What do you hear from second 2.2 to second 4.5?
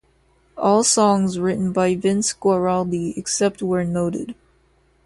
Guaraldi except where noted.